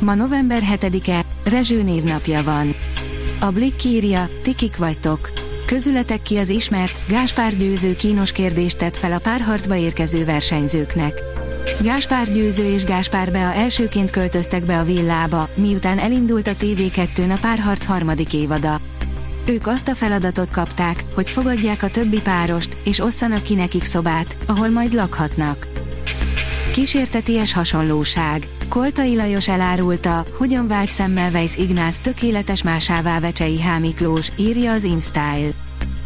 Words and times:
Ma 0.00 0.14
november 0.14 0.62
7-e, 0.72 1.20
Rezső 1.44 1.82
névnapja 1.82 2.42
van. 2.42 2.74
A 3.40 3.50
Blick 3.50 3.84
írja, 3.84 4.28
tikik 4.42 4.76
vagytok. 4.76 5.32
Közületek 5.66 6.22
ki 6.22 6.36
az 6.36 6.48
ismert, 6.48 7.00
Gáspár 7.08 7.56
győző 7.56 7.94
kínos 7.94 8.32
kérdést 8.32 8.78
tett 8.78 8.96
fel 8.96 9.12
a 9.12 9.18
párharcba 9.18 9.76
érkező 9.76 10.24
versenyzőknek. 10.24 11.22
Gáspár 11.82 12.30
győző 12.30 12.64
és 12.64 12.84
Gáspár 12.84 13.32
Bea 13.32 13.52
elsőként 13.52 14.10
költöztek 14.10 14.64
be 14.64 14.78
a 14.78 14.84
villába, 14.84 15.48
miután 15.54 15.98
elindult 15.98 16.46
a 16.46 16.54
TV2-n 16.54 17.36
a 17.36 17.38
párharc 17.40 17.84
harmadik 17.84 18.34
évada. 18.34 18.80
Ők 19.46 19.66
azt 19.66 19.88
a 19.88 19.94
feladatot 19.94 20.50
kapták, 20.50 21.04
hogy 21.14 21.30
fogadják 21.30 21.82
a 21.82 21.88
többi 21.88 22.20
párost, 22.20 22.76
és 22.84 23.00
osszanak 23.00 23.42
ki 23.42 23.54
nekik 23.54 23.84
szobát, 23.84 24.36
ahol 24.46 24.68
majd 24.68 24.92
lakhatnak. 24.92 25.68
Kísérteties 26.72 27.52
hasonlóság. 27.52 28.48
Koltai 28.70 29.16
Lajos 29.16 29.48
elárulta, 29.48 30.24
hogyan 30.38 30.66
vált 30.66 30.92
Semmelweis 30.92 31.56
Ignác 31.56 31.98
tökéletes 31.98 32.62
másává 32.62 33.20
Vecsei 33.20 33.62
H. 33.62 33.80
Miklós, 33.80 34.28
írja 34.36 34.72
az 34.72 34.84
InStyle. 34.84 35.50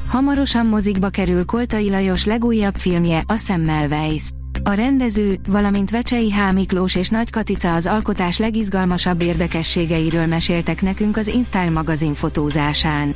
Hamarosan 0.08 0.66
mozikba 0.66 1.08
kerül 1.08 1.44
Koltai 1.44 1.90
Lajos 1.90 2.24
legújabb 2.24 2.74
filmje, 2.76 3.22
a 3.26 3.36
Semmelweis. 3.36 4.22
A 4.62 4.72
rendező, 4.72 5.38
valamint 5.48 5.90
Vecsei 5.90 6.32
H. 6.32 6.52
Miklós 6.52 6.94
és 6.94 7.08
Nagy 7.08 7.30
Katica 7.30 7.74
az 7.74 7.86
alkotás 7.86 8.38
legizgalmasabb 8.38 9.22
érdekességeiről 9.22 10.26
meséltek 10.26 10.82
nekünk 10.82 11.16
az 11.16 11.26
InStyle 11.26 11.70
magazin 11.70 12.14
fotózásán. 12.14 13.14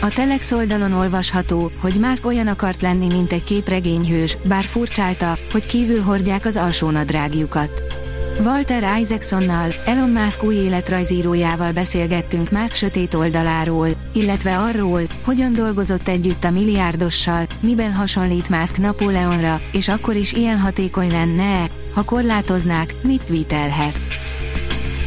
A 0.00 0.08
Telex 0.08 0.52
oldalon 0.52 0.92
olvasható, 0.92 1.70
hogy 1.80 1.94
Musk 1.94 2.26
olyan 2.26 2.46
akart 2.46 2.82
lenni, 2.82 3.06
mint 3.06 3.32
egy 3.32 3.44
képregényhős, 3.44 4.38
bár 4.48 4.64
furcsálta, 4.64 5.38
hogy 5.50 5.66
kívül 5.66 6.00
hordják 6.00 6.44
az 6.46 6.56
alsónadrágjukat. 6.56 7.93
Walter 8.42 8.98
Isaacsonnal, 9.00 9.74
Elon 9.84 10.10
Musk 10.10 10.42
új 10.42 10.54
életrajzírójával 10.54 11.72
beszélgettünk 11.72 12.50
Musk 12.50 12.74
sötét 12.74 13.14
oldaláról, 13.14 13.88
illetve 14.12 14.58
arról, 14.58 15.02
hogyan 15.24 15.52
dolgozott 15.52 16.08
együtt 16.08 16.44
a 16.44 16.50
milliárdossal, 16.50 17.46
miben 17.60 17.92
hasonlít 17.92 18.48
Musk 18.48 18.78
Napóleonra, 18.78 19.60
és 19.72 19.88
akkor 19.88 20.16
is 20.16 20.32
ilyen 20.32 20.58
hatékony 20.58 21.10
lenne, 21.10 21.66
ha 21.94 22.02
korlátoznák, 22.02 22.96
mit 23.02 23.28
vitelhet. 23.28 23.98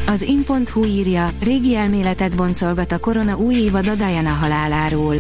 Az 0.05 0.21
in.hu 0.21 0.85
írja, 0.85 1.29
régi 1.43 1.75
elméletet 1.75 2.35
boncolgat 2.35 2.91
a 2.91 2.99
korona 2.99 3.37
új 3.37 3.55
évad 3.55 3.87
a 3.87 3.95
Diana 3.95 4.29
haláláról. 4.31 5.15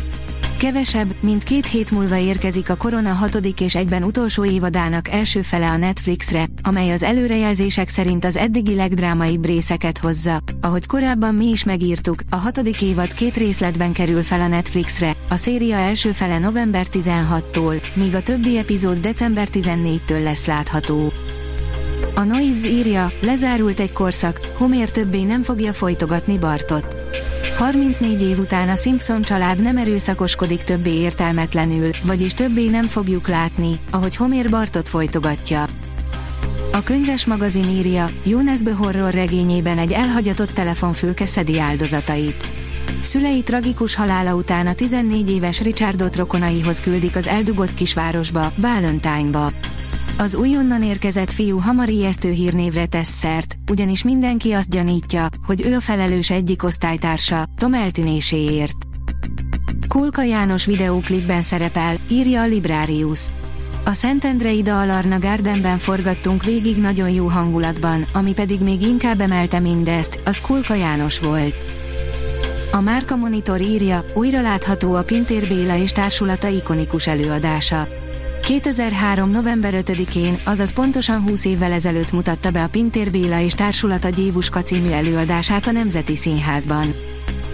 Kevesebb, 0.57 1.15
mint 1.19 1.43
két 1.43 1.65
hét 1.65 1.91
múlva 1.91 2.17
érkezik 2.17 2.69
a 2.69 2.75
Korona 2.75 3.11
hatodik 3.11 3.61
és 3.61 3.75
egyben 3.75 4.03
utolsó 4.03 4.45
évadának 4.45 5.09
első 5.09 5.41
fele 5.41 5.69
a 5.69 5.77
Netflixre, 5.77 6.45
amely 6.61 6.91
az 6.91 7.03
előrejelzések 7.03 7.89
szerint 7.89 8.25
az 8.25 8.35
eddigi 8.35 8.75
legdrámaibb 8.75 9.45
részeket 9.45 9.97
hozza. 9.97 10.39
Ahogy 10.61 10.85
korábban 10.85 11.35
mi 11.35 11.45
is 11.45 11.63
megírtuk, 11.63 12.21
a 12.29 12.35
hatodik 12.35 12.81
évad 12.81 13.13
két 13.13 13.37
részletben 13.37 13.93
kerül 13.93 14.23
fel 14.23 14.41
a 14.41 14.47
Netflixre, 14.47 15.15
a 15.29 15.35
széria 15.35 15.75
első 15.75 16.11
fele 16.11 16.39
november 16.39 16.85
16-tól, 16.91 17.81
míg 17.95 18.15
a 18.15 18.21
többi 18.21 18.57
epizód 18.57 18.97
december 18.97 19.47
14-től 19.51 20.23
lesz 20.23 20.45
látható. 20.45 21.13
A 22.15 22.23
Noise 22.23 22.67
írja, 22.67 23.11
lezárult 23.21 23.79
egy 23.79 23.93
korszak, 23.93 24.39
Homer 24.57 24.89
többé 24.89 25.23
nem 25.23 25.43
fogja 25.43 25.73
folytogatni 25.73 26.37
Bartot. 26.37 26.97
34 27.55 28.21
év 28.21 28.39
után 28.39 28.69
a 28.69 28.75
Simpson 28.75 29.21
család 29.21 29.61
nem 29.61 29.77
erőszakoskodik 29.77 30.63
többé 30.63 30.93
értelmetlenül, 30.93 31.91
vagyis 32.03 32.33
többé 32.33 32.69
nem 32.69 32.87
fogjuk 32.87 33.27
látni, 33.27 33.79
ahogy 33.91 34.15
Homer 34.15 34.49
Bartot 34.49 34.89
folytogatja. 34.89 35.65
A 36.71 36.83
könyves 36.83 37.25
magazin 37.25 37.69
írja, 37.69 38.09
Jonesbö 38.25 38.71
horror 38.71 39.11
regényében 39.11 39.77
egy 39.77 39.91
elhagyatott 39.91 40.51
telefonfülke 40.51 41.25
szedi 41.25 41.59
áldozatait. 41.59 42.49
Szülei 43.01 43.43
tragikus 43.43 43.95
halála 43.95 44.35
után 44.35 44.67
a 44.67 44.73
14 44.73 45.29
éves 45.29 45.61
Richardot 45.61 46.15
rokonaihoz 46.15 46.79
küldik 46.79 47.15
az 47.15 47.27
eldugott 47.27 47.73
kisvárosba, 47.73 48.51
Bálöntányba. 48.55 49.51
Az 50.19 50.35
újonnan 50.35 50.83
érkezett 50.83 51.31
fiú 51.31 51.59
hamar 51.59 51.89
ijesztő 51.89 52.31
hírnévre 52.31 52.85
tesz 52.85 53.09
szert, 53.09 53.55
ugyanis 53.71 54.03
mindenki 54.03 54.51
azt 54.51 54.69
gyanítja, 54.69 55.27
hogy 55.45 55.61
ő 55.65 55.75
a 55.75 55.81
felelős 55.81 56.29
egyik 56.29 56.63
osztálytársa, 56.63 57.45
Tom 57.57 57.73
eltűnéséért. 57.73 58.75
Kulka 59.87 60.23
János 60.23 60.65
videóklipben 60.65 61.41
szerepel, 61.41 61.97
írja 62.09 62.41
a 62.41 62.45
Librarius. 62.45 63.19
A 63.85 63.93
Szentendrei 63.93 64.61
Alarna 64.61 65.19
Gardenben 65.19 65.77
forgattunk 65.77 66.43
végig 66.43 66.77
nagyon 66.77 67.09
jó 67.09 67.27
hangulatban, 67.27 68.05
ami 68.13 68.33
pedig 68.33 68.61
még 68.61 68.81
inkább 68.81 69.21
emelte 69.21 69.59
mindezt, 69.59 70.21
az 70.25 70.41
Kulka 70.41 70.73
János 70.73 71.19
volt. 71.19 71.55
A 72.71 72.81
Márka 72.81 73.15
Monitor 73.15 73.61
írja, 73.61 74.05
újra 74.13 74.41
látható 74.41 74.93
a 74.93 75.03
Pintér 75.03 75.47
Béla 75.47 75.75
és 75.75 75.91
társulata 75.91 76.47
ikonikus 76.47 77.07
előadása. 77.07 77.87
2003. 78.47 79.29
november 79.29 79.73
5-én, 79.77 80.41
azaz 80.45 80.73
pontosan 80.73 81.21
20 81.21 81.45
évvel 81.45 81.71
ezelőtt 81.71 82.11
mutatta 82.11 82.51
be 82.51 82.63
a 82.63 82.67
Pintér 82.67 83.11
Béla 83.11 83.39
és 83.39 83.53
társulata 83.53 84.09
Gyévuska 84.09 84.61
című 84.61 84.89
előadását 84.89 85.67
a 85.67 85.71
Nemzeti 85.71 86.15
Színházban. 86.15 86.95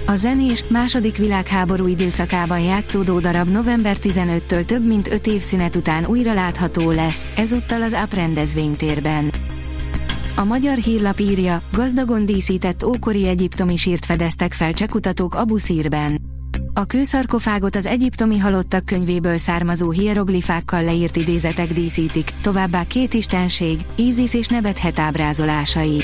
A 0.06 0.16
zenés, 0.16 0.64
második 0.68 1.18
világháború 1.18 1.88
időszakában 1.88 2.60
játszódó 2.60 3.20
darab 3.20 3.48
november 3.48 3.98
15-től 4.02 4.66
több 4.66 4.88
mint 4.88 5.12
5 5.12 5.28
év 5.28 5.42
szünet 5.42 5.76
után 5.76 6.06
újra 6.06 6.34
látható 6.34 6.92
lesz, 6.92 7.26
ezúttal 7.36 7.82
az 7.82 7.94
AP 7.94 8.14
rendezvénytérben. 8.14 9.32
A 10.36 10.44
magyar 10.44 10.78
hírlap 10.78 11.20
írja, 11.20 11.64
gazdagon 11.72 12.26
díszített 12.26 12.86
ókori 12.86 13.28
egyiptomi 13.28 13.76
sírt 13.76 14.06
fedeztek 14.06 14.54
fel 14.54 14.74
csekutatók 14.74 15.36
Abu 15.36 15.58
Szírben. 15.58 16.33
A 16.76 16.86
kőszarkofágot 16.86 17.76
az 17.76 17.86
egyiptomi 17.86 18.38
halottak 18.38 18.86
könyvéből 18.86 19.38
származó 19.38 19.92
hieroglifákkal 19.92 20.84
leírt 20.84 21.16
idézetek 21.16 21.74
díszítik, 21.74 22.30
továbbá 22.42 22.84
két 22.84 23.14
istenség, 23.14 23.80
Ízis 23.96 24.34
és 24.34 24.48
Nebethet 24.48 25.00
ábrázolásai. 25.00 26.04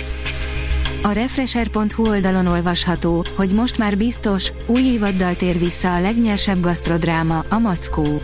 A 1.04 1.12
Refresher.hu 1.12 2.08
oldalon 2.08 2.48
olvasható, 2.48 3.24
hogy 3.36 3.54
most 3.54 3.78
már 3.78 3.98
biztos, 3.98 4.52
új 4.68 4.82
évaddal 4.82 5.36
tér 5.36 5.60
vissza 5.60 5.96
a 5.96 6.02
legnyersebb 6.02 6.60
gasztrodráma, 6.60 7.46
a 7.50 7.60
Mackó. 7.60 8.22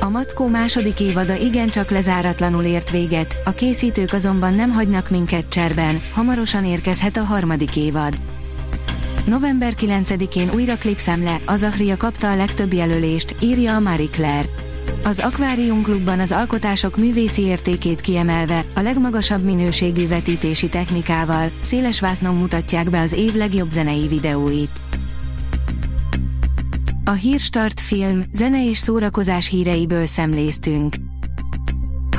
A 0.00 0.08
Mackó 0.08 0.46
második 0.46 1.00
évada 1.00 1.34
igencsak 1.34 1.90
lezáratlanul 1.90 2.64
ért 2.64 2.90
véget, 2.90 3.40
a 3.44 3.50
készítők 3.50 4.12
azonban 4.12 4.54
nem 4.54 4.70
hagynak 4.70 5.10
minket 5.10 5.48
cserben, 5.48 6.02
hamarosan 6.12 6.64
érkezhet 6.64 7.16
a 7.16 7.24
harmadik 7.24 7.76
évad. 7.76 8.31
November 9.26 9.72
9-én 9.76 10.50
újra 10.54 10.76
klipszemle, 10.76 11.40
az 11.46 11.62
Ahria 11.62 11.96
kapta 11.96 12.30
a 12.30 12.36
legtöbb 12.36 12.72
jelölést, 12.72 13.34
írja 13.40 13.74
a 13.74 13.80
Marie 13.80 14.08
Claire. 14.08 14.48
Az 15.04 15.18
Aquarium 15.18 15.82
Klubban 15.82 16.20
az 16.20 16.32
alkotások 16.32 16.96
művészi 16.96 17.42
értékét 17.42 18.00
kiemelve, 18.00 18.64
a 18.74 18.80
legmagasabb 18.80 19.44
minőségű 19.44 20.08
vetítési 20.08 20.68
technikával, 20.68 21.52
széles 21.60 22.00
vásznon 22.00 22.34
mutatják 22.34 22.90
be 22.90 23.00
az 23.00 23.12
év 23.12 23.34
legjobb 23.34 23.70
zenei 23.70 24.08
videóit. 24.08 24.80
A 27.04 27.12
Hírstart 27.12 27.80
film, 27.80 28.24
zene 28.32 28.68
és 28.68 28.76
szórakozás 28.76 29.48
híreiből 29.48 30.06
szemléztünk. 30.06 30.94